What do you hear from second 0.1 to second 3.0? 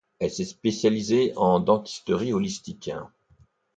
Elle s'est spécialisée en dentisterie holistique.